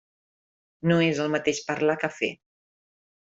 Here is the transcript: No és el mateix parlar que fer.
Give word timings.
No 0.91 0.97
és 1.07 1.21
el 1.25 1.29
mateix 1.35 1.61
parlar 1.67 1.97
que 2.05 2.11
fer. 2.17 2.31